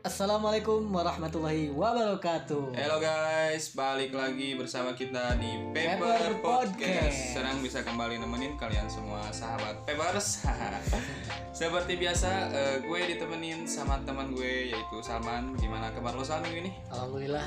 [0.00, 2.72] Assalamualaikum warahmatullahi wabarakatuh.
[2.72, 6.80] Halo guys, balik lagi bersama kita di Paper, Paper Podcast.
[6.80, 7.18] Podcast.
[7.36, 10.48] Senang bisa kembali nemenin kalian semua sahabat Papers.
[11.60, 15.52] Seperti biasa, eh, gue ditemenin sama teman gue yaitu Salman.
[15.60, 16.72] Gimana kabar lo Sal minggu ini?
[16.88, 17.44] Alhamdulillah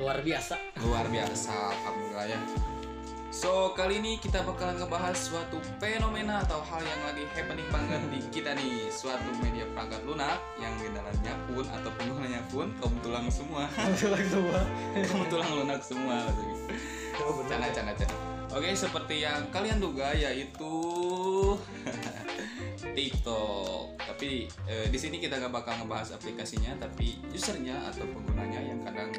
[0.00, 0.56] luar biasa.
[0.80, 2.73] Luar biasa, alhamdulillah ya.
[3.34, 8.22] So, kali ini kita bakalan ngebahas suatu fenomena atau hal yang lagi happening banget di
[8.30, 13.26] kita nih Suatu media perangkat lunak yang di dalamnya pun atau penggunanya pun kaum tulang
[13.26, 14.60] semua Alhamdulillah semua.
[15.02, 16.30] Kamu tulang lunak semua
[17.50, 18.16] Canda, canda, canda.
[18.54, 20.74] Oke, seperti yang kalian duga yaitu
[22.96, 23.98] TikTok.
[23.98, 29.10] Tapi eh, di sini kita nggak bakal ngebahas aplikasinya, tapi usernya atau penggunanya yang kadang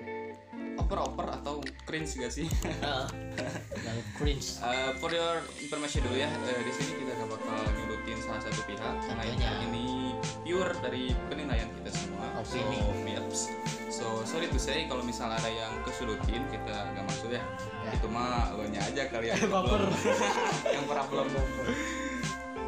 [0.86, 2.46] oper-oper atau cringe gak sih?
[2.86, 3.10] Ah,
[3.86, 4.48] Yang cringe.
[4.62, 8.62] Eh, for your information dulu ya, eh, di sini kita nggak bakal nyudutin salah satu
[8.70, 9.26] pihak karena
[9.66, 10.14] ini
[10.46, 12.26] pure dari penilaian kita semua.
[12.38, 12.80] Opini.
[12.86, 13.42] So, yaps.
[13.90, 17.42] So sorry to say kalau misalnya ada yang kesudutin kita nggak maksud ya.
[17.82, 17.92] Ya.
[17.98, 19.36] Itu mah lo nya aja kali ya.
[19.54, 19.90] Baper.
[20.76, 21.26] yang problem.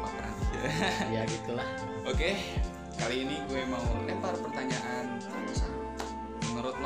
[0.02, 0.34] Baperan.
[1.14, 1.68] ya gitulah.
[2.08, 2.34] Oke,
[2.98, 5.52] kali ini gue mau lempar pertanyaan kalau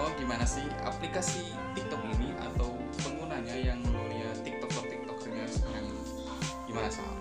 [0.02, 2.74] lo gimana sih aplikasi TikTok ini atau
[3.06, 6.02] penggunanya yang lo lihat TikToker TikTokernya sekarang ini?
[6.66, 7.14] gimana Sam?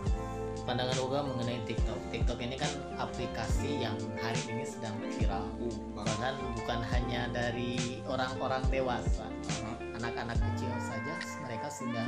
[0.65, 1.97] Pandangan Uga mengenai TikTok.
[2.09, 5.45] TikTok ini kan aplikasi yang hari ini sedang viral.
[5.61, 5.73] Uh.
[5.93, 9.73] Bahkan bukan hanya dari orang-orang dewasa, Aha.
[10.01, 12.05] anak-anak kecil saja mereka sudah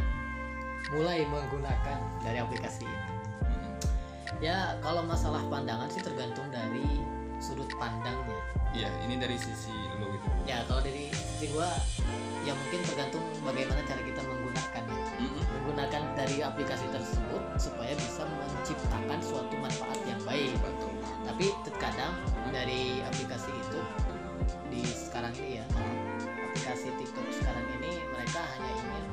[0.94, 3.06] mulai menggunakan dari aplikasi ini.
[3.46, 3.74] Mm-mm.
[4.42, 6.86] Ya kalau masalah pandangan sih tergantung dari
[7.44, 8.40] sudut pandangnya.
[8.72, 10.28] Iya, ini dari sisi lo gitu.
[10.48, 11.68] Ya kalau dari sisi gua
[12.48, 15.04] ya mungkin tergantung bagaimana cara kita menggunakannya.
[15.20, 15.44] Mm-mm.
[15.60, 20.56] Menggunakan dari aplikasi tersebut supaya bisa menciptakan suatu manfaat yang baik.
[20.64, 20.96] Betul.
[21.28, 22.16] Tapi terkadang
[22.56, 23.80] dari aplikasi itu
[24.72, 25.66] di sekarang ini ya
[26.50, 29.04] aplikasi TikTok sekarang ini mereka hanya ingin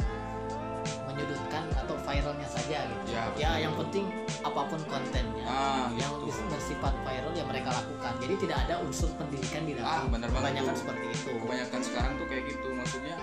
[1.21, 3.13] menyudutkan atau viralnya saja gitu.
[3.13, 4.09] Ya, Ya yang penting
[4.41, 6.33] apa pun kontennya Ah, yang gitu.
[6.49, 8.13] bersifat viral ya mereka lakukan.
[8.19, 10.09] Jadi tidak ada unsur pendidikan di Ah, dalam.
[10.11, 10.81] bener banget Kebanyakan tuh.
[10.81, 11.31] seperti itu.
[11.39, 13.17] kebanyakan sekarang tuh kayak gitu maksudnya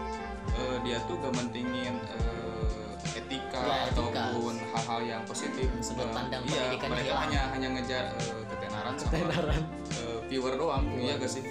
[0.53, 3.97] eh, dia tuh gak mentingin eh, etika Ya, etika.
[4.30, 7.24] ataupun hal-hal yang positif Sudut Eh, pandang iya pendidikan mereka hilang.
[7.24, 9.62] hanya hanya ngejar eh, ketenaran sama Ketenaran.
[9.91, 11.41] eh, viewer doang iya gak sih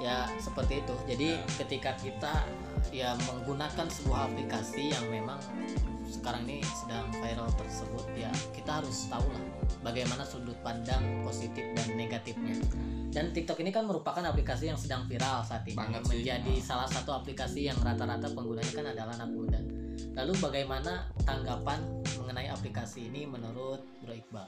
[0.00, 1.44] ya seperti itu jadi Ya.
[1.60, 2.32] ketika kita
[2.88, 5.38] ya menggunakan sebuah aplikasi yang memang
[6.10, 9.44] sekarang ini sedang viral tersebut ya kita harus tahu lah
[9.86, 12.56] bagaimana sudut pandang positif dan negatifnya.
[13.10, 16.22] Dan TikTok ini kan merupakan aplikasi yang sedang viral saat ini Banget sih.
[16.22, 19.58] menjadi salah satu aplikasi yang rata-rata penggunanya kan adalah anak muda.
[20.14, 21.82] Lalu bagaimana tanggapan
[22.22, 24.46] mengenai aplikasi ini menurut Bro Iqbal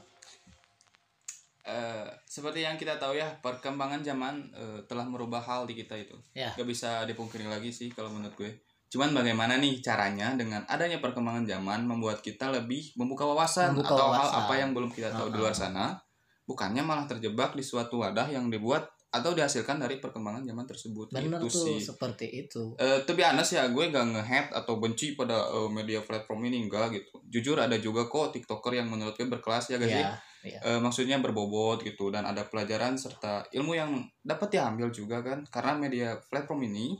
[1.63, 6.11] Eh, seperti yang kita tahu ya perkembangan zaman eh, telah merubah hal di kita itu
[6.35, 6.51] Ya.
[6.51, 8.51] gak bisa dipungkiri lagi sih kalau menurut gue
[8.91, 14.11] cuman bagaimana nih caranya dengan adanya perkembangan zaman membuat kita lebih membuka wawasan Membuka atau
[14.11, 14.39] hal wawasan.
[14.43, 15.95] apa yang belum kita tahu di luar sana
[16.43, 21.37] bukannya malah terjebak di suatu wadah yang dibuat atau dihasilkan dari perkembangan zaman tersebut benar
[21.37, 21.77] itu tuh sih.
[21.77, 22.73] seperti itu.
[22.73, 26.97] To be honest ya gue gak nge-hate atau benci pada eh, media platform ini enggak
[26.97, 27.21] gitu.
[27.29, 30.01] Jujur ada juga kok tiktoker yang menurut gue berkelas ya gak sih?
[30.01, 30.59] ya ya.
[30.59, 32.11] Eh, maksudnya berbobot gitu.
[32.11, 35.45] Dan ada pelajaran serta ilmu yang dapat diambil juga kan.
[35.47, 36.97] Karena media platform ini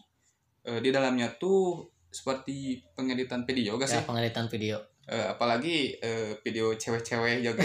[0.70, 3.98] eh, di dalamnya tuh seperti pengeditan video gak sih?
[3.98, 7.60] ya pengeditan video Eh, apalagi eh, video cewek-cewek juga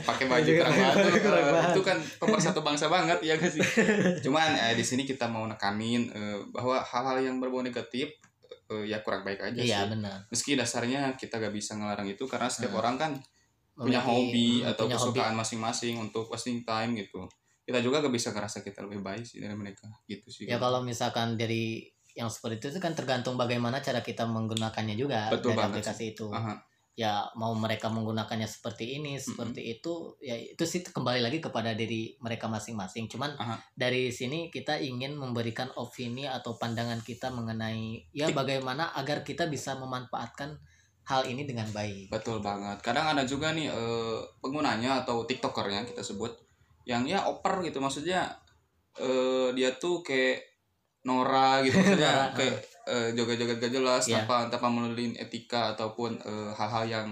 [0.00, 3.62] pakai baju kurang baju kurang Eh, itu kan pemersatu bangsa banget ya gak sih?
[4.26, 8.10] Cuman eh, di sini kita mau nekanin eh, bahwa hal-hal yang berbau negatif
[8.68, 9.94] eh, ya kurang baik aja iya sih.
[9.94, 10.18] benar.
[10.26, 12.80] Meski dasarnya kita gak bisa ngelarang itu karena setiap Hmm.
[12.80, 13.12] orang kan
[13.72, 17.22] punya Memiliki- hobi atau punya kesukaan masing-masing untuk wasting time gitu.
[17.62, 20.50] Kita juga gak bisa ngerasa kita lebih baik sih dari mereka gitu sih.
[20.50, 21.86] Ya kalau misalkan dari
[22.18, 26.18] yang seperti itu itu kan tergantung bagaimana cara kita menggunakannya juga Betul dari banget aplikasi
[26.18, 26.26] itu.
[26.34, 26.58] Aha.
[26.98, 32.18] ya mau mereka menggunakannya seperti ini seperti itu ya itu sih kembali lagi kepada diri
[32.18, 33.06] mereka masing-masing.
[33.06, 33.54] Cuman Aha.
[33.78, 39.78] dari sini kita ingin memberikan opini atau pandangan kita mengenai ya bagaimana agar kita bisa
[39.78, 40.58] memanfaatkan
[41.06, 42.10] hal ini dengan baik.
[42.10, 42.82] Betul banget.
[42.82, 46.34] Kadang ada juga nih eh, penggunanya atau tiktokernya kita sebut
[46.82, 47.78] yang ya oper gitu.
[47.78, 48.26] Maksudnya
[48.98, 50.47] eh, dia tuh kayak
[51.08, 54.22] Nora gitu maksudnya kayak eh, joget-joget gak jelas Iya.
[54.22, 57.08] tanpa tanpa melulin etika ataupun eh, hal-hal yang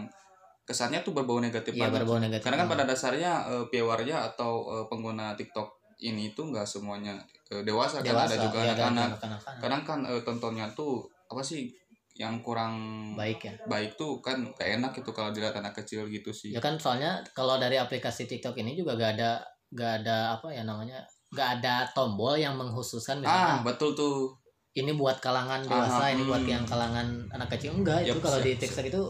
[0.66, 4.66] kesannya tuh berbau negatif ya banget berbau negatif Karena kan pada dasarnya uh, viewernya atau
[4.74, 5.68] eh, pengguna TikTok
[6.02, 7.14] ini tuh nggak semuanya
[7.48, 9.10] eh, dewasa, kan dewasa ada juga ya, ada anak-anak.
[9.22, 11.70] anak-anak Kadang kan eh, tontonnya tuh apa sih
[12.16, 12.74] yang kurang
[13.12, 16.48] baik ya baik tuh kan kayak enak gitu kalau dilihat anak kecil gitu sih.
[16.48, 20.64] ya kan soalnya kalau dari aplikasi TikTok ini juga gak ada nggak ada apa ya
[20.64, 21.04] namanya
[21.36, 24.32] nggak ada tombol yang menghususkan ah misalnya betul tuh
[24.72, 26.50] ini buat kalangan dewasa Ah, ini buat hmm.
[26.50, 29.02] yang kalangan anak kecil enggak itu Yup, kalau di siap, TikTok itu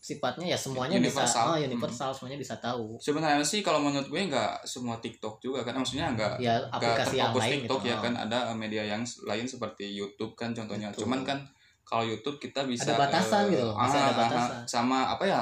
[0.00, 1.28] sifatnya ya semuanya Universal.
[1.28, 1.66] bisa oh, Hmm.
[1.66, 6.08] universal semuanya bisa tahu sebenarnya sih kalau menurut gue nggak semua TikTok juga kan maksudnya
[6.10, 7.90] nggak ya aplikasi yang terfokus lain TikTok gitu.
[7.90, 8.02] ya Oh.
[8.02, 11.04] kan ada eh, media yang lain seperti YouTube kan contohnya Betul.
[11.04, 11.38] cuman kan
[11.84, 14.60] kalau YouTube kita bisa Ada batasan eh, gitu loh, bisa ada ah, ah, batasan.
[14.64, 15.40] sama apa ya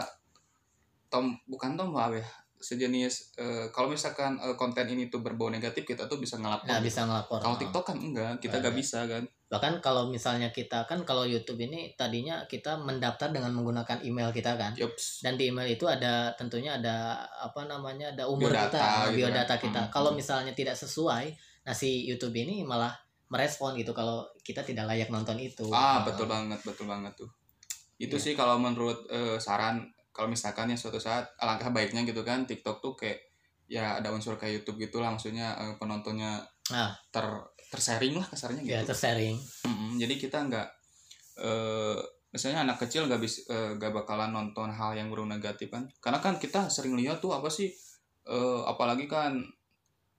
[1.06, 2.26] tom bukan tombol apa ya
[2.58, 6.78] sejenis eh, kalau misalkan eh, konten ini tuh berbau negatif kita tuh bisa ngelapor nah
[6.78, 6.86] gitu.
[6.86, 7.58] bisa ngelapor kalau Oh.
[7.58, 8.78] TikTok kan enggak kita Nggak nggak ada.
[8.78, 14.02] bisa kan bahkan kalau misalnya kita kan kalau YouTube ini tadinya kita mendaftar dengan menggunakan
[14.02, 15.22] email kita kan Yups.
[15.22, 19.48] dan di email itu ada tentunya ada apa namanya ada umur Biodata kita gitu biodata
[19.50, 19.62] kan.
[19.62, 19.90] kita Hmm.
[19.90, 21.32] kalau misalnya tidak sesuai
[21.62, 22.92] nah si YouTube ini malah
[23.28, 27.28] merespon gitu kalau kita tidak layak nonton itu ah Nah, betul banget betul banget tuh
[27.98, 28.20] itu Iya.
[28.20, 29.80] sih kalau menurut eh, saran
[30.18, 33.22] kalau misalkan ya suatu saat alangkah baiknya gitu kan TikTok tuh kayak
[33.70, 36.92] ya ada unsur kayak YouTube gitu lah maksudnya eh, penontonnya Ah.
[37.08, 37.24] ter
[37.70, 38.90] tersaring lah kasarnya ya gitu.
[38.92, 39.38] tersharing.
[39.64, 40.68] Mm-mm, jadi kita nggak
[41.38, 41.96] eh
[42.28, 45.86] misalnya anak kecil nggak bisa eh, nggak bakalan nonton hal yang berbau negatif kan.
[46.02, 47.70] Karena kan kita sering lihat tuh apa sih
[48.28, 49.38] eh, apalagi kan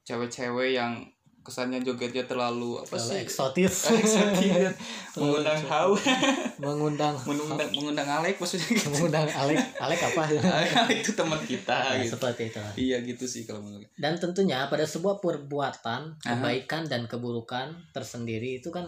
[0.07, 1.06] cewek-cewek yang
[1.39, 4.69] kesannya jogetnya terlalu apa Terlalu sih eksotis Eksotis.
[5.15, 6.03] mengundang haus
[6.63, 8.91] mengundang mengundang mengundang Alek maksudnya gitu.
[8.91, 12.13] mengundang Alek Alek apa Alek itu teman kita Nah, gitu.
[12.13, 13.88] seperti itu Iya gitu sih kalau menurut.
[13.95, 16.27] dan tentunya pada sebuah perbuatan Aha.
[16.30, 18.86] kebaikan dan keburukan tersendiri itu kan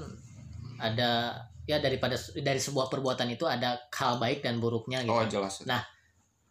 [0.78, 1.34] ada
[1.64, 5.62] ya daripada dari sebuah perbuatan itu ada hal baik dan buruknya gitu Oh jelas.
[5.64, 5.80] Nah,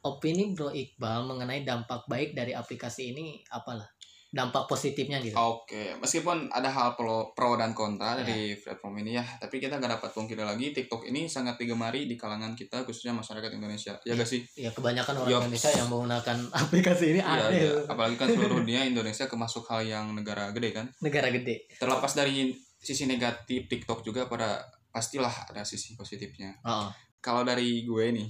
[0.00, 3.84] opini Bro Iqbal mengenai dampak baik dari aplikasi ini apalah
[4.30, 8.22] dampak positifnya gitu Oke, meskipun ada hal pro, pro dan kontra Ya.
[8.22, 12.14] dari platform ini ya, tapi kita nggak dapat pungkiri lagi TikTok ini sangat digemari di
[12.14, 13.98] kalangan kita khususnya masyarakat Indonesia.
[14.00, 14.46] Ya gak sih?
[14.54, 15.40] ya kebanyakan orang Yup.
[15.44, 17.72] Indonesia yang menggunakan aplikasi ini Iya, aneh iya.
[17.84, 20.86] Apalagi kan seluruh dunia Indonesia kemasuk hal yang negara gede kan.
[21.00, 26.54] negara gede Terlepas dari sisi negatif TikTok juga pada pastilah ada sisi positifnya.
[26.62, 26.86] oh,
[27.18, 28.28] Kalau dari gue nih,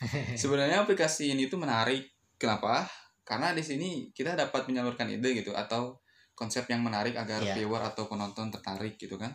[0.36, 2.06] sebenarnya aplikasi ini tuh menarik.
[2.36, 2.88] Kenapa?
[3.30, 6.02] Karena di sini kita dapat menyalurkan ide gitu atau
[6.34, 7.54] konsep yang menarik agar Iya.
[7.54, 9.30] viewer atau penonton tertarik gitu kan.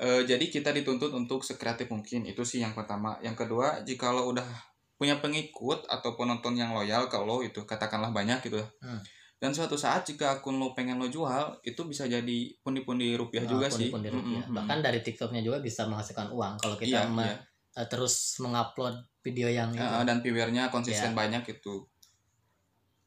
[0.00, 3.20] Eh, jadi kita dituntut untuk sekreatif mungkin itu sih yang pertama.
[3.20, 4.46] Yang kedua, jika lo udah
[4.96, 8.64] punya pengikut atau penonton yang loyal ke lo itu katakanlah banyak gitu.
[8.80, 9.02] Hmm.
[9.38, 13.50] Dan suatu saat jika akun lo pengen lo jual, itu bisa jadi pundi-pundi rupiah oh,
[13.54, 13.86] juga sih.
[13.92, 14.42] pundi-pundi rupiah.
[14.42, 14.56] Mm-mm.
[14.56, 17.38] bahkan dari TikToknya juga bisa menghasilkan uang kalau iya, kita me- iya.
[17.78, 21.18] eh, terus mengupload video yang itu Eh, dan viewernya konsisten Iya.
[21.18, 21.86] banyak gitu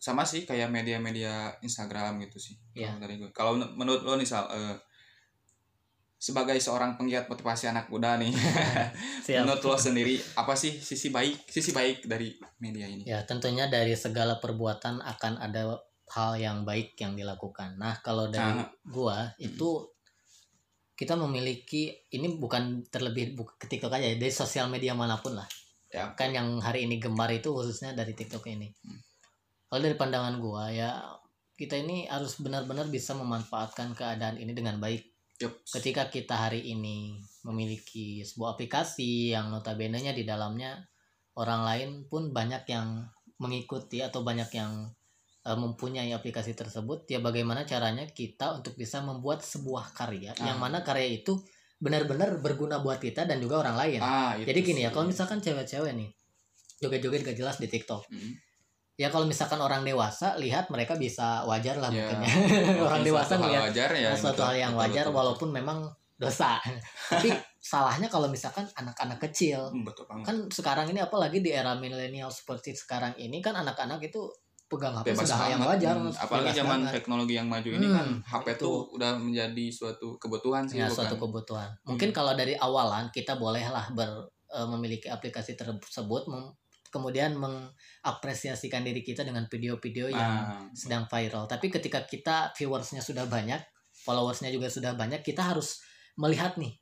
[0.02, 1.32] sama sih kayak media-media
[1.62, 2.90] Instagram gitu sih Iya.
[2.90, 4.74] kalau dari gue kalau men- menurut lo nih Sal, eh,
[6.18, 8.30] sebagai seorang penggiat motivasi anak muda nih
[9.26, 9.42] Siap.
[9.42, 13.94] menurut lo sendiri apa sih sisi baik sisi baik dari media ini Ya, tentunya dari
[13.96, 15.78] segala perbuatan akan ada
[16.12, 17.78] hal yang baik yang dilakukan.
[17.78, 18.68] Nah, kalau dari Ah.
[18.84, 19.88] gua itu
[20.94, 25.34] kita memiliki ini bukan terlebih bu- ke TikTok aja ya, dari sosial media mana pun
[25.34, 25.48] lah.
[25.88, 26.12] Ya.
[26.14, 28.70] Kan yang hari ini gemar itu khususnya dari TikTok ini.
[28.78, 29.00] Hmm.
[29.72, 31.00] Kalau dari pandangan gua ya
[31.56, 35.08] kita ini harus benar-benar bisa memanfaatkan keadaan ini dengan baik.
[35.40, 35.64] Yup.
[35.64, 40.76] Ketika kita hari ini memiliki sebuah aplikasi yang notabene-nya di dalamnya
[41.40, 43.08] orang lain pun banyak yang
[43.40, 44.92] mengikuti atau banyak yang
[45.42, 50.62] eh, mempunyai aplikasi tersebut ya bagaimana caranya kita untuk bisa membuat sebuah karya yang Ah.
[50.62, 51.40] mana karya itu
[51.82, 54.00] benar-benar berguna buat kita dan juga orang lain.
[54.04, 56.14] ah Jadi gini ya, kalau misalkan cewek-cewek nih
[56.78, 58.06] joget-joget gak jelas di TikTok.
[58.14, 58.51] Mm.
[59.02, 62.30] Ya kalau misalkan orang dewasa lihat mereka bisa wajar lah Ya, mungkin ya.
[62.86, 65.78] orang dewasa melihat wajar ya suatu hal yang betul, wajar betul, walaupun memang
[66.16, 66.62] dosa.
[67.10, 69.58] Tapi salahnya kalau misalkan anak-anak kecil.
[69.66, 69.74] betul.
[69.74, 73.98] Hmm, betul banget Kan sekarang ini apalagi di era milenial seperti sekarang ini kan anak-anak
[74.04, 74.22] itu
[74.68, 75.96] pegang HP bebas sudah hal yang wajar.
[75.98, 76.94] Hmm, apalagi zaman banget.
[76.96, 78.62] teknologi yang maju ini kan Hmm, HP itu.
[78.62, 81.70] tuh udah menjadi suatu kebutuhan sih ya bukan suatu kebutuhan.
[81.84, 82.16] Mungkin Hmm.
[82.16, 84.10] kalau dari awalan kita bolehlah ber
[84.48, 86.24] eh, memiliki aplikasi tersebut
[86.92, 91.48] kemudian mengapresiasikan diri kita dengan video-video yang Ah, sedang viral.
[91.48, 93.64] Tapi ketika kita viewersnya sudah banyak,
[94.04, 95.80] followersnya juga sudah banyak, kita harus
[96.20, 96.76] melihat nih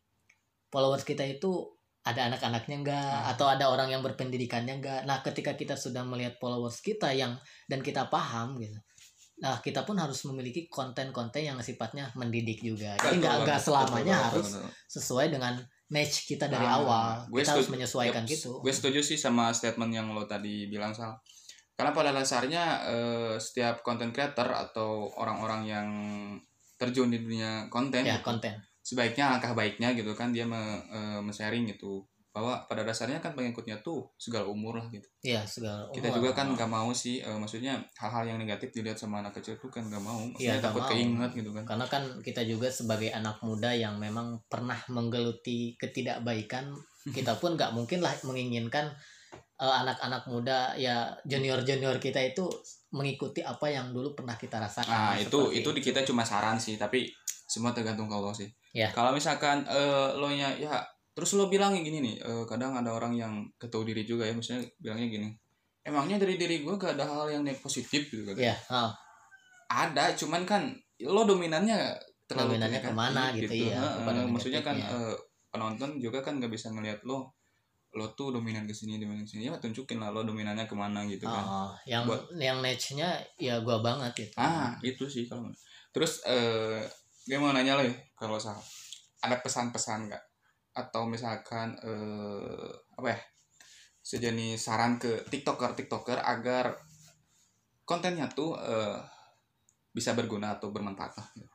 [0.74, 1.70] followers kita itu
[2.06, 3.36] ada anak-anaknya enggak Ah.
[3.36, 5.02] atau ada orang yang berpendidikannya enggak.
[5.06, 7.38] Nah, ketika kita sudah melihat followers kita yang
[7.70, 8.78] dan kita paham gitu.
[9.40, 12.98] Nah, kita pun harus memiliki konten-konten yang sifatnya mendidik juga.
[13.00, 14.72] Jadi enggak enggak selamanya betul, harus betul, betul.
[14.90, 15.54] sesuai dengan
[15.90, 17.10] match kita dari Ah, awal.
[17.28, 18.52] gue kita harus menyesuaikan Yup, gitu.
[18.62, 21.18] Gue setuju sih sama statement yang lo tadi bilang Sal.
[21.74, 25.88] Karena pada dasarnya eh, setiap content creator atau orang-orang yang
[26.76, 28.54] terjun di dunia konten Ya, gitu, konten.
[28.80, 33.80] sebaiknya langkah baiknya gitu kan dia me, eh, men-sharing gitu bahwa pada dasarnya kan pengikutnya
[33.80, 36.18] tuh segala umur lah gitu Iya segala kita umur.
[36.22, 39.68] juga kan nggak mau sih eh, maksudnya hal-hal yang negatif dilihat sama anak kecil tuh
[39.68, 40.90] kan nggak mau Iya, takut mau.
[40.90, 46.70] keinget gitu kan karena kan kita juga sebagai anak muda yang memang pernah menggeluti ketidakbaikan
[47.18, 48.94] kita pun nggak mungkin lah menginginkan
[49.58, 52.46] eh, anak-anak muda ya junior junior kita itu
[52.90, 56.74] mengikuti apa yang dulu pernah kita rasakan nah itu itu di kita cuma saran sih
[56.74, 57.10] tapi
[57.44, 58.94] semua tergantung kalau sih Ya.
[58.94, 60.78] kalau misalkan eh, lo nya ya
[61.20, 64.64] terus lo bilang gini nih eh, kadang ada orang yang ketahui diri juga ya maksudnya
[64.80, 65.28] bilangnya gini
[65.84, 68.40] emangnya dari diri gue gak ada hal yang negatif positif gitu kan?
[68.40, 68.92] Ya oh,
[69.70, 70.72] ada cuman kan
[71.04, 71.96] lo dominannya
[72.30, 75.16] terlalu Dominannya negatif ke mana gitu, iya, Heeh, kepada maksudnya kan eh,
[75.50, 77.34] penonton juga kan nggak bisa ngelihat lo
[77.98, 79.50] lo tuh dominan ke sini dominan ke sini.
[79.50, 81.42] Ya tunjukin lah lo dominannya ke mana gitu kan.
[81.42, 84.38] Oh, yang Buat- yang niche-nya ya gua banget gitu.
[84.38, 85.50] Ah itu sih kalau
[85.90, 86.86] terus eh
[87.26, 88.54] gue mau nanya lo ya kalau sah
[89.26, 90.24] ada pesan-pesan nggak
[90.74, 93.20] atau misalkan eh apa ya
[94.00, 96.74] sejenis saran ke tiktoker tiktoker agar
[97.86, 98.98] kontennya tuh eh,
[99.90, 101.50] bisa berguna atau bermanfaat lah gitu.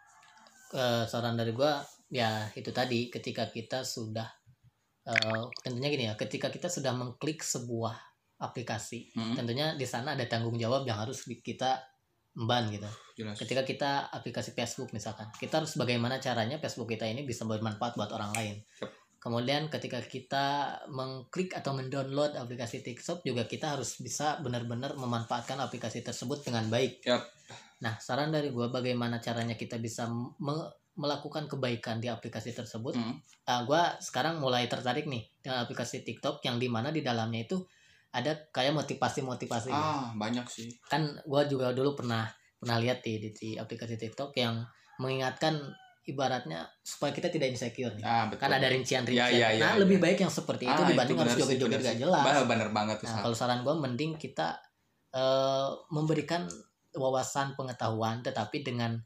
[0.75, 1.79] Eh, saran dari gua
[2.11, 4.27] ya itu tadi ketika kita sudah
[5.07, 7.95] eh, tentunya gini ya ketika kita sudah mengklik sebuah
[8.43, 11.81] aplikasi Mm-mm, tentunya di sana ada tanggung jawab yang harus kita
[12.35, 17.23] emban gitu jelas ketika kita aplikasi Facebook misalkan kita harus bagaimana caranya Facebook kita ini
[17.23, 18.91] bisa bermanfaat buat orang lain Yep.
[19.25, 26.05] Kemudian ketika kita mengklik atau mendownload aplikasi TikTok juga kita harus bisa benar-benar memanfaatkan aplikasi
[26.05, 27.25] tersebut dengan baik Yap.
[27.81, 33.17] nah saran dari gua bagaimana caranya kita bisa me- melakukan kebaikan di aplikasi tersebut Mm.
[33.45, 37.61] Ah, gua sekarang mulai tertarik nih dengan aplikasi TikTok yang di mana di dalamnya itu
[38.13, 42.29] ada kayak motivasi-motivasi ah banyak sih kan gua juga dulu pernah
[42.61, 44.65] pernah lihat di, di, di aplikasi TikTok yang
[44.97, 45.61] mengingatkan
[46.05, 48.05] ibaratnya supaya kita tidak insecure nih.
[48.05, 49.33] ah betul Kan ada rincian-rincian.
[49.33, 49.81] Ya, ya, ya, nah, ya.
[49.81, 52.25] lebih baik yang seperti itu Ah, dibanding harus benar sih, joget-joget gak jelas.
[52.25, 54.61] Bah, bener banget tuh Nah, kalau saran gua mending kita
[55.17, 56.45] eh, memberikan
[56.95, 59.01] wawasan pengetahuan tetapi dengan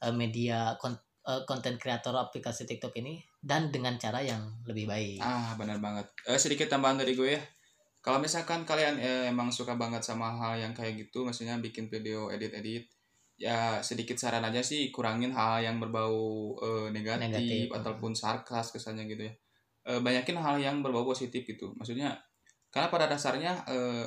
[0.00, 5.20] eh, media eh, konten kreator aplikasi TikTok ini dan dengan cara yang lebih baik.
[5.20, 6.08] Ah, benar banget.
[6.26, 7.42] Eh, sedikit tambahan dari gue ya.
[8.00, 12.32] Kalau misalkan kalian eh, emang suka banget sama hal yang kayak gitu, maksudnya bikin video
[12.32, 12.88] edit-edit,
[13.38, 17.66] ya sedikit saran aja sih kurangin hal yang berbau eh, negatif, Negatif.
[17.70, 19.34] ataupun sarkas kesannya gitu ya.
[19.86, 21.70] Eh, banyakin hal yang berbau positif gitu.
[21.72, 22.18] Maksudnya
[22.68, 24.06] karena pada dasarnya eh,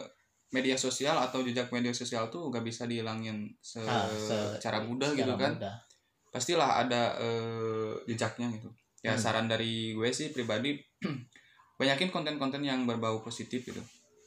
[0.52, 5.32] media sosial atau jejak media sosial tuh gak bisa dihilangin Ah, se- secara mudah gitu
[5.40, 5.80] kan mudah.
[6.28, 8.68] pastilah ada eh, jejaknya gitu
[9.02, 9.24] ya Hmm.
[9.24, 10.76] saran dari gue sih pribadi
[11.80, 13.80] banyakin konten-konten yang berbau positif gitu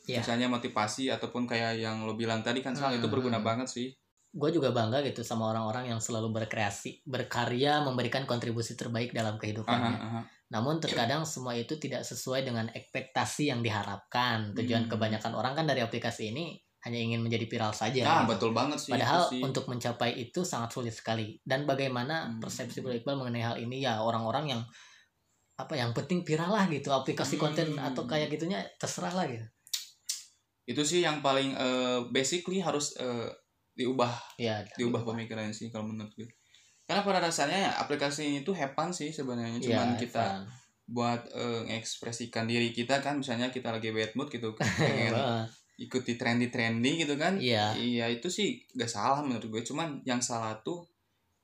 [0.05, 0.21] Iya.
[0.21, 3.89] misalnya motivasi ataupun kayak yang lo bilang tadi kan Sal Hmm, itu berguna banget sih
[4.35, 9.95] gue juga bangga gitu sama orang-orang yang selalu berkreasi, berkarya, memberikan kontribusi terbaik dalam kehidupannya.
[9.95, 10.21] aha.
[10.51, 14.51] Namun terkadang semua itu tidak sesuai dengan ekspektasi yang diharapkan.
[14.59, 14.91] Tujuan Hmm.
[14.91, 18.03] kebanyakan orang kan dari aplikasi ini hanya ingin menjadi viral saja.
[18.03, 18.35] nah gitu.
[18.37, 19.41] betul banget sih Padahal sih.
[19.41, 21.39] untuk mencapai itu sangat sulit sekali.
[21.41, 22.43] Dan bagaimana Hmm.
[22.43, 24.63] persepsi Bro Iqbal mengenai hal ini ya orang-orang yang
[25.55, 27.87] apa yang penting viral lah gitu aplikasi konten Hmm.
[27.87, 29.47] atau kayak gitunya terserah lah gitu
[30.67, 33.29] itu sih yang paling eh, basically harus eh,
[33.75, 34.15] diubah.
[34.39, 36.31] Ya diubah pemikirannya sih kalau menurut gue.
[36.85, 39.59] Karena pada dasarnya ya, aplikasi itu hepan sih sebenarnya.
[39.61, 40.25] Cuman ya, kita
[40.85, 45.17] buat mengekspresikan diri kita kan misalnya kita lagi bad mood gitu pengen
[45.81, 47.41] ikuti trendy trendy gitu kan.
[47.41, 47.75] Iya.
[47.75, 49.63] iya itu sih gak salah menurut gue.
[49.65, 50.87] Cuman yang salah tuh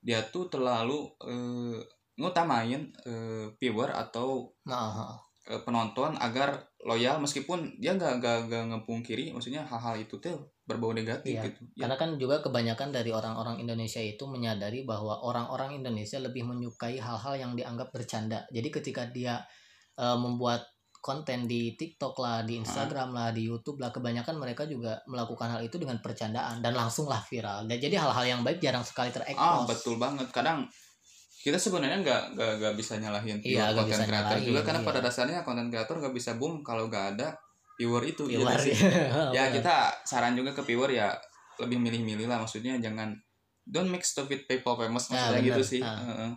[0.01, 1.79] dia tuh terlalu eh,
[2.21, 5.17] ngutamain eh, viewer atau Nah,
[5.49, 10.37] eh, penonton agar loyal meskipun dia gak, gak, gak ngepungkiri maksudnya hal-hal itu tuh
[10.71, 15.27] berbau negatif Iya, gitu ya, Karena kan juga kebanyakan dari orang-orang Indonesia itu menyadari bahwa
[15.27, 18.47] orang-orang Indonesia lebih menyukai hal-hal yang dianggap bercanda.
[18.55, 19.43] Jadi ketika dia
[19.99, 20.63] eh, membuat
[21.01, 25.61] konten di TikTok lah, di Instagram lah, di YouTube lah, kebanyakan mereka juga melakukan hal
[25.65, 27.65] itu dengan percandaan dan langsung lah viral.
[27.65, 29.67] Dan jadi hal-hal yang baik jarang sekali ah terekspos.
[29.67, 30.69] betul banget kadang
[31.41, 34.81] kita sebenarnya nggak nggak nggak bisa nyalahin Iya, nggak konten bisa kreator nyalahin, juga karena
[34.85, 34.89] iya.
[34.93, 37.29] pada dasarnya konten kreator nggak bisa boom kalau nggak ada
[37.81, 38.75] viewer itu iya Viewer, nggak sih?
[39.33, 39.33] ya.
[39.33, 41.09] ya kita saran juga ke viewer ya
[41.57, 43.17] lebih milih-milih lah maksudnya jangan
[43.63, 45.49] don't make stupid people famous Nah, maksudnya bener.
[45.51, 45.97] gitu sih Ah.
[45.99, 46.31] Heeh.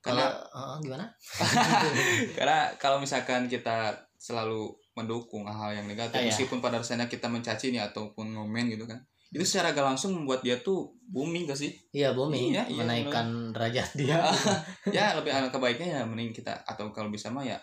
[0.00, 1.06] Kalau karena eh, gimana?
[2.36, 6.28] karena kalau misalkan kita selalu mendukung hal yang negatif Ah, iya.
[6.28, 10.42] meskipun pada dasarnya kita mencaci nih ataupun ngomen gitu kan itu secara gak langsung membuat
[10.42, 14.20] dia tuh booming gak sih Iya, booming Iya, iya, menaikkan derajat dia.
[14.92, 17.56] ya lebih alangkah baiknya ya mending kita atau kalau bisa mah ya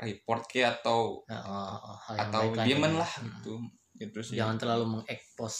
[0.00, 3.28] report ke atau oh, atau diemen lah Hmm.
[3.28, 3.54] gitu
[4.00, 5.56] gitu sih jangan terlalu mengekspos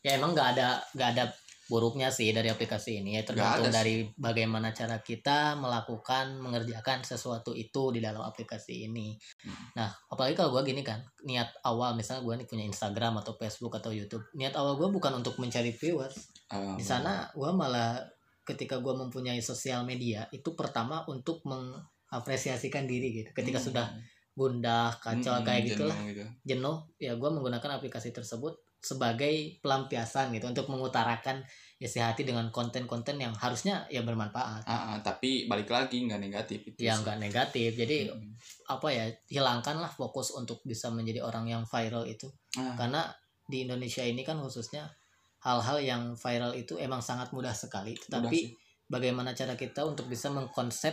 [0.00, 1.24] ya emang nggak ada nggak ada
[1.64, 7.88] buruknya sih dari aplikasi ini ya tergantung dari bagaimana cara kita melakukan mengerjakan sesuatu itu
[7.88, 9.16] di dalam aplikasi ini.
[9.40, 9.72] Hmm.
[9.80, 13.80] Nah, apalagi kalau gue gini kan, niat awal misalnya gue nih punya Instagram atau Facebook
[13.80, 16.28] atau YouTube, niat awal gue bukan untuk mencari viewers.
[16.52, 17.96] Ah, Di sana gue malah
[18.44, 21.40] ketika gue mempunyai sosial media itu pertama untuk
[22.14, 23.30] mengapresiasikan diri gitu.
[23.34, 23.66] Ketika hmm.
[23.66, 23.86] sudah
[24.38, 26.24] gundah, kacau Hmm, kayak jenuh gitulah, gitu.
[26.46, 28.54] jenuh, ya gue menggunakan aplikasi tersebut
[28.84, 31.40] sebagai pelampiasan gitu untuk mengutarakan
[31.80, 36.60] isi hati dengan konten-konten yang harusnya ya bermanfaat Ah, ah, tapi balik lagi nggak negatif
[36.68, 37.08] itu yang sih.
[37.08, 38.36] enggak negatif jadi Mm.
[38.68, 42.28] apa ya hilangkanlah fokus untuk bisa menjadi orang yang viral itu
[42.60, 43.08] Ah, karena
[43.48, 44.84] di Indonesia ini kan khususnya
[45.40, 48.52] hal-hal yang viral itu emang sangat mudah sekali tapi sih.
[48.84, 50.92] bagaimana cara kita untuk bisa mengkonsep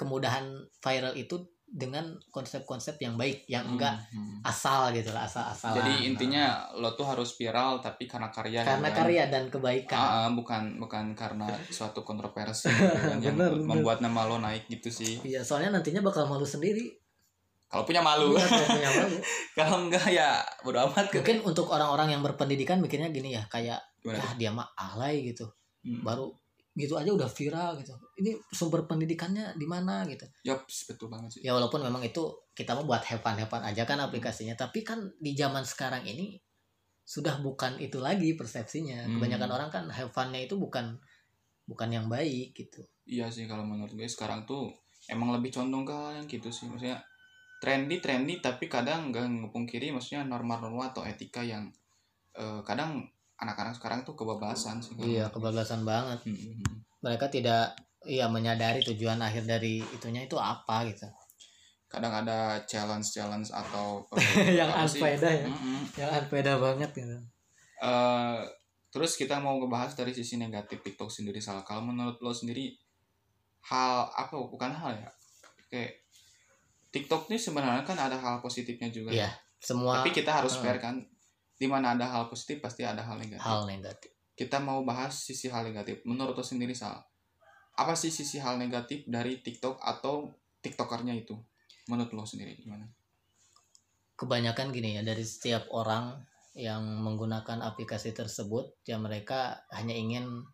[0.00, 0.48] kemudahan
[0.80, 2.02] viral itu dengan
[2.34, 4.42] konsep-konsep yang baik yang Hmm, enggak hmm.
[4.42, 8.90] asal gitu lah asal-asalan Jadi intinya lo tuh harus viral tapi karena karya gitu karena
[8.90, 8.98] kan.
[8.98, 13.68] karya dan kebaikan Ah, ah, bukan bukan karena suatu kontroversi gitu kan, yang Bener, bener.
[13.70, 15.22] membuat nama lo naik gitu sih.
[15.22, 16.90] Iya, soalnya nantinya bakal malu sendiri.
[17.70, 19.16] Kalau punya malu, Iya, kalau punya malu.
[19.54, 21.22] kalau enggak ya bodo amat gitu.
[21.22, 24.18] Mungkin untuk orang-orang yang berpendidikan mikirnya gini ya, kayak Gimana?
[24.18, 25.46] ya dia mah alay gitu.
[25.86, 26.02] Hmm.
[26.02, 26.34] Baru
[26.80, 27.92] gitu aja udah viral gitu.
[28.16, 30.24] Ini sumber pendidikannya di mana gitu.
[30.48, 31.40] Yops, betul banget sih.
[31.44, 35.62] Ya walaupun memang itu kita mau buat hepan-hepan aja kan aplikasinya, tapi kan di zaman
[35.62, 36.40] sekarang ini
[37.04, 39.04] sudah bukan itu lagi persepsinya.
[39.04, 39.20] Hmm.
[39.20, 40.96] Kebanyakan orang kan have fun-nya itu bukan
[41.68, 42.82] bukan yang baik gitu.
[43.06, 44.70] Iya sih kalau menurut gue sekarang tuh
[45.10, 46.66] emang lebih condong ke yang gitu sih.
[46.70, 46.98] Maksudnya
[47.60, 51.68] trendy trendy tapi kadang nggak ngepungkiri maksudnya norma-norma atau etika yang
[52.34, 53.04] eh, kadang
[53.40, 54.92] anak-anak sekarang tuh kebablasan sih.
[55.00, 56.20] Iya, kebablasan banget.
[56.28, 56.76] Hmm, hmm, hmm.
[57.00, 57.72] Mereka tidak
[58.04, 61.08] iya menyadari tujuan akhir dari itunya itu apa gitu.
[61.90, 64.04] Kadang ada challenge-challenge atau
[64.60, 65.48] yang unfaedah ya.
[65.48, 65.80] Mm-mm.
[65.98, 67.18] yang unfaedah banget gitu
[67.80, 68.40] Eh,
[68.92, 71.64] terus kita mau ngebahas dari sisi negatif TikTok sendiri salah.
[71.64, 72.76] Kalau menurut lo sendiri
[73.72, 75.10] hal apa bukan hal ya?
[75.72, 76.04] Kayak
[76.92, 79.16] TikTok ini sebenarnya kan ada hal positifnya juga.
[79.16, 80.60] Iya, semua Tapi kita harus eh.
[80.60, 81.00] fair kan.
[81.60, 83.44] Di mana ada hal positif pasti ada hal negatif.
[83.44, 86.00] hal negatif Kita mau bahas sisi hal negatif.
[86.08, 87.04] Menurut lo sendiri salah.
[87.76, 90.32] Apa sih sisi hal negatif dari TikTok atau
[90.64, 91.36] TikTokernya itu?
[91.92, 92.88] Menurut lo sendiri gimana?
[94.20, 96.20] kebanyakan gini ya dari setiap orang
[96.52, 100.44] yang menggunakan aplikasi tersebut ya mereka hanya ingin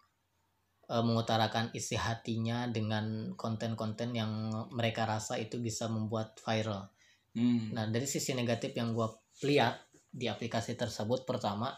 [0.87, 4.31] eh, mengutarakan isi hatinya dengan konten-konten yang
[4.71, 6.95] mereka rasa itu bisa membuat viral
[7.37, 7.69] Hmm.
[7.77, 9.05] Nah, dari sisi negatif yang gue
[9.45, 9.86] lihat
[10.17, 11.77] di aplikasi tersebut pertama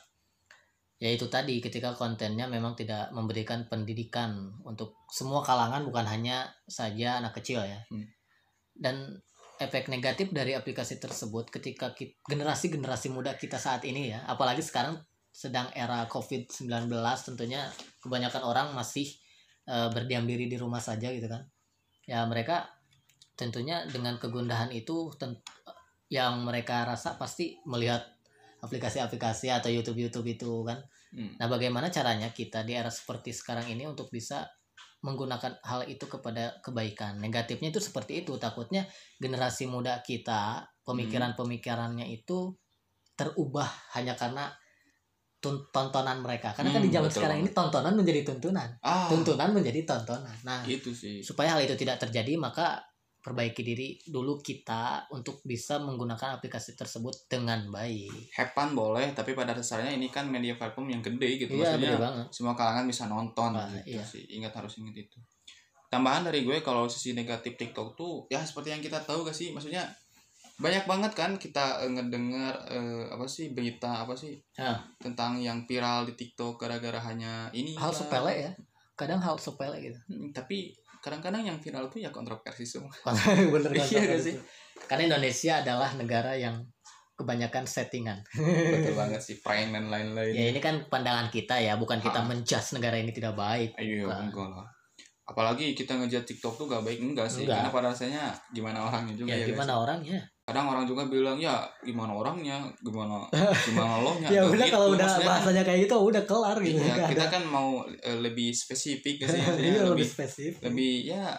[0.99, 7.39] yaitu tadi ketika kontennya memang tidak memberikan pendidikan untuk semua kalangan bukan hanya saja anak
[7.39, 7.87] kecil ya.
[7.87, 8.07] Hmm.
[8.75, 9.15] Dan
[9.63, 11.95] efek negatif dari aplikasi tersebut ketika
[12.27, 14.99] generasi-generasi muda kita saat ini ya, apalagi sekarang
[15.31, 16.67] sedang era COVID-19
[17.23, 17.71] tentunya
[18.03, 19.07] kebanyakan orang masih
[19.71, 21.47] eh, berdiam diri di rumah saja gitu kan.
[22.11, 22.75] Ya mereka
[23.39, 25.39] tentunya dengan kegundahan itu ten-
[26.11, 28.18] yang mereka rasa pasti melihat
[28.59, 30.79] aplikasi-aplikasi atau YouTube-YouTube itu kan.
[31.15, 31.35] Hmm.
[31.39, 34.45] Nah, bagaimana caranya kita di era seperti sekarang ini untuk bisa
[35.01, 37.23] menggunakan hal itu kepada kebaikan?
[37.23, 38.35] Negatifnya itu seperti itu.
[38.37, 38.85] Takutnya
[39.23, 42.55] generasi muda kita pemikiran-pemikirannya itu
[43.15, 44.51] terubah hanya karena
[45.71, 46.51] tontonan mereka.
[46.51, 50.35] Karena kan di Hmm, zaman betul sekarang ini tontonan menjadi tuntunan, Ah, tuntunan menjadi tontonan.
[50.43, 51.23] Nah, itu sih.
[51.23, 52.83] supaya hal itu tidak terjadi maka
[53.19, 58.33] perbaiki diri dulu kita untuk bisa menggunakan aplikasi tersebut dengan baik.
[58.33, 61.53] Hepan boleh, tapi pada dasarnya ini kan media platform yang gede gitu.
[61.53, 62.27] Iya, Maksudnya banget.
[62.31, 64.03] semua kalangan bisa nonton Nah, gitu iya.
[64.03, 64.23] sih.
[64.31, 65.19] Ingat harus ingat itu.
[65.89, 69.51] Tambahan dari gue kalau sisi negatif TikTok tuh ya seperti yang kita tahu gak sih?
[69.51, 69.89] Maksudnya
[70.57, 74.75] banyak banget kan kita eh, ngedengar eh, apa sih berita apa sih Ya.
[74.99, 77.95] tentang yang viral di TikTok gara-gara hanya ini Hal lah.
[77.95, 78.53] sepele ya.
[78.95, 79.99] Kadang hal sepele gitu.
[80.07, 80.75] Hmm, tapi
[81.09, 82.93] kadang-kadang yang viral tuh ya kontroversi semua.
[83.57, 83.87] Bener kan?
[83.89, 84.35] Iya gak sih?
[84.85, 86.61] Karena Indonesia adalah negara yang
[87.17, 88.21] kebanyakan settingan.
[88.31, 90.31] Betul banget sih, prank dan lain-lain.
[90.31, 92.27] Ya ini kan pandangan kita ya, bukan kita Ah.
[92.27, 93.75] menjudge negara ini tidak baik.
[93.75, 94.29] Ayo, Bukan.
[94.29, 94.69] enggak lah.
[95.25, 97.43] Apalagi kita ngejat TikTok tuh gak baik enggak sih?
[97.43, 97.59] Enggak.
[97.59, 99.45] Karena pada dasarnya gimana orangnya juga Ya ya.
[99.45, 99.51] guys?
[99.51, 100.21] gimana orangnya?
[100.49, 103.29] Kadang orang juga bilang ya gimana orangnya, gimana
[103.69, 104.33] gimana lo nya.
[104.33, 104.73] Ya udah gitu.
[104.73, 106.81] kalau udah Maksudnya kan- bahasanya kayak gitu udah kelar gitu.
[106.81, 107.35] Iya, Nggak kita ada.
[107.37, 109.37] kan mau eh, lebih spesifik sih?
[109.45, 110.61] Iya, lebih lebih spesifik.
[110.65, 111.37] lebih ya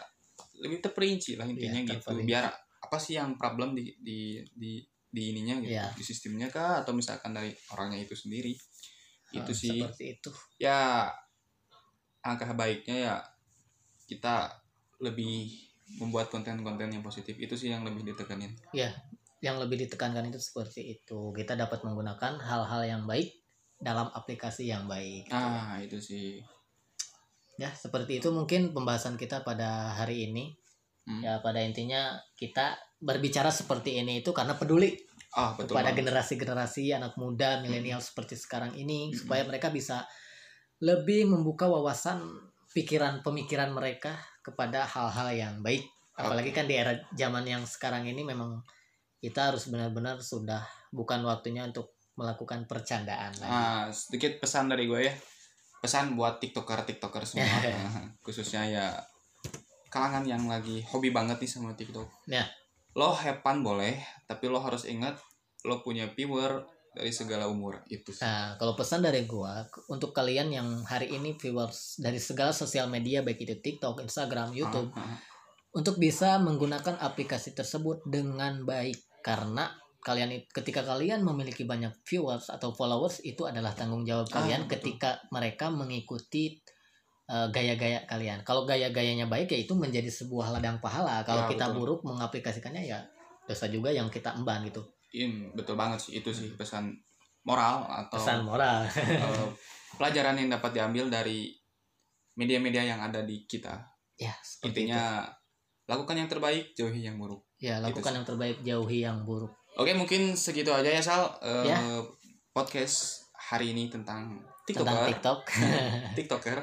[0.62, 2.06] lebih terperinci lah intinya Iya, gitu.
[2.06, 2.30] terperinci.
[2.30, 2.46] Biar
[2.80, 4.20] apa sih yang problem di di
[4.54, 4.78] di
[5.10, 5.90] di ininya gitu, Iya.
[5.90, 8.54] di sistemnya kah atau misalkan dari orangnya itu sendiri.
[9.30, 10.30] Itu Ah, sih Seperti itu.
[10.58, 11.10] ya
[12.22, 13.16] angka baiknya ya
[14.06, 14.54] kita
[15.00, 17.34] lebih membuat konten-konten yang positif.
[17.42, 18.54] Itu sih yang lebih ditekanin
[19.40, 21.32] yang lebih ditekankan itu seperti itu.
[21.32, 23.40] Kita dapat menggunakan hal-hal yang baik
[23.80, 25.32] dalam aplikasi yang baik.
[25.32, 26.44] ah itu sih.
[27.56, 30.56] Ya, seperti itu mungkin pembahasan kita pada hari ini.
[31.08, 31.24] Hmm.
[31.24, 35.00] Ya, pada intinya kita berbicara seperti ini itu karena peduli
[35.30, 40.04] ah betul kepada generasi-generasi anak muda milenial seperti sekarang ini supaya mereka bisa
[40.82, 45.86] lebih membuka wawasan pikiran pemikiran mereka kepada hal-hal yang baik
[46.20, 48.60] apalagi kan di era zaman yang sekarang ini memang
[49.24, 53.48] kita harus benar-benar sudah bukan waktunya untuk melakukan percandaan lagi.
[53.48, 55.14] Ah, sedikit pesan dari gue ya.
[55.80, 57.80] Pesan buat tiktoker tiktoker semua, Ya.
[58.24, 58.88] Khususnya ya
[59.88, 62.08] kalangan yang lagi hobi banget nih sama tiktok.
[62.28, 62.44] Ya.
[63.00, 63.96] Lo hepan boleh,
[64.28, 65.16] tapi lo harus ingat
[65.64, 66.68] lo punya viewer
[67.00, 68.12] dari segala umur itu.
[68.12, 68.22] sih.
[68.22, 73.24] Nah, kalau pesan dari gua untuk kalian yang hari ini viewers dari segala sosial media
[73.24, 75.18] baik itu TikTok, Instagram, YouTube Ah, ah.
[75.72, 82.72] untuk bisa menggunakan aplikasi tersebut dengan baik karena kalian ketika kalian memiliki banyak viewers atau
[82.72, 84.76] followers itu adalah tanggung jawab Ah, kalian betul.
[84.96, 86.60] ketika mereka mengikuti
[87.28, 88.44] uh, gaya-gaya kalian.
[88.44, 91.24] Kalau gaya-gayanya baik ya itu menjadi sebuah ladang pahala.
[91.24, 91.78] Kalau Ya, kita betul.
[91.80, 93.00] buruk mengaplikasikannya ya
[93.46, 94.82] dosa juga yang kita emban gitu.
[95.12, 96.94] In, betul banget sih itu sih pesan
[97.42, 98.86] moral atau Pesan moral.
[98.94, 99.48] eh,
[99.96, 101.50] pelajaran yang dapat diambil dari
[102.36, 103.74] media-media yang ada di kita.
[104.16, 105.26] ya, Intinya
[105.86, 107.42] lakukan yang terbaik, jauhi yang buruk.
[107.58, 108.16] ya gitu lakukan sih.
[108.16, 109.52] yang terbaik, jauhi yang buruk.
[109.76, 111.80] Oke, mungkin segitu aja ya Sal Eh, Ya.
[112.50, 115.40] podcast hari ini tentang Tentang TikToker, TikTok.
[116.18, 116.58] TikToker.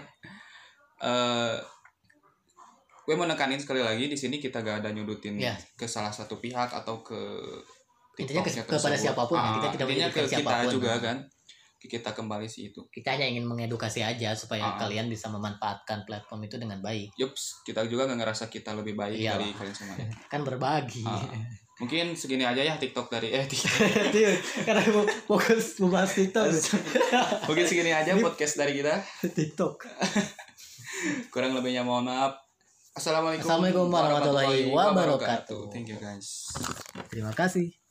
[0.99, 1.57] Eh,
[3.03, 5.55] gue mau nekanin sekali lagi di sini kita gak ada nyudutin Ya.
[5.75, 7.19] ke salah satu pihak atau ke
[8.17, 10.73] Intinya ke- kepada siapa pun ya, kita Ah, tidak intinya ke kita siapa pun.
[10.73, 11.19] juga kan.
[11.79, 12.83] Kita kembali sih itu.
[12.89, 14.75] kita hanya ingin mengedukasi aja supaya Ah.
[14.77, 19.15] kalian bisa memanfaatkan platform itu dengan baik Yups, kita juga nggak ngerasa kita lebih baik
[19.17, 19.39] Iyalah.
[19.39, 19.95] dari kalian semua.
[20.33, 21.23] kan berbagi Ah.
[21.77, 23.71] Mungkin segini aja ya TikTok dari eh TikTok.
[24.17, 24.33] Iya,
[24.65, 26.49] karena mau fokus membahas TikTok
[27.47, 28.97] Mungkin segini aja podcast dari kita.
[29.23, 29.85] TikTok
[31.29, 32.35] Kurang lebihnya mohon maaf.
[32.91, 35.61] Assalamualaikum, Assalamualaikum warahmatullahi wabarakatuh.
[35.69, 36.49] Thank you guys.
[37.07, 37.86] terima kasih